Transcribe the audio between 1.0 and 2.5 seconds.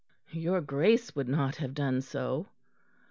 would not have done so."